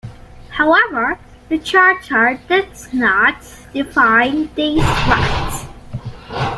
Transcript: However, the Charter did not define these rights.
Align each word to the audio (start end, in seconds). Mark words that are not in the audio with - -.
However, 0.49 1.19
the 1.47 1.59
Charter 1.59 2.39
did 2.47 2.69
not 2.91 3.37
define 3.71 4.49
these 4.55 4.81
rights. 4.81 5.67